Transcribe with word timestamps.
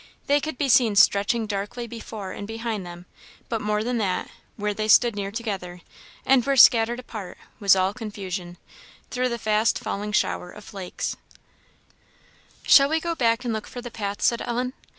They 0.25 0.41
could 0.41 0.57
be 0.57 0.67
seen 0.67 0.95
stretching 0.95 1.45
darkly 1.45 1.85
before 1.85 2.31
and 2.31 2.47
behind 2.47 2.83
them; 2.87 3.05
but 3.49 3.61
more 3.61 3.83
than 3.83 3.99
that 3.99 4.31
where 4.55 4.73
they 4.73 4.87
stood 4.87 5.15
near 5.15 5.29
together, 5.29 5.81
and 6.25 6.43
where 6.43 6.55
scattered 6.55 6.97
apart, 6.97 7.37
was 7.59 7.75
all 7.75 7.93
confusion, 7.93 8.57
through 9.11 9.29
the 9.29 9.37
fast 9.37 9.77
falling 9.77 10.11
shower 10.11 10.49
of 10.49 10.63
flakes. 10.63 11.13
"In 11.13 11.19
a 11.19 11.19
few 11.19 11.29
minutes 11.29 11.47
he 11.85 12.37
came 12.41 12.63
in 12.63 12.63
sight." 12.63 12.71
"Shall 12.71 12.89
we 12.89 12.99
go 12.99 13.13
back 13.15 13.45
and 13.45 13.53
look 13.53 13.67
for 13.67 13.79
the 13.83 13.91
path?" 13.91 14.23
said 14.23 14.41
Ellen. 14.41 14.73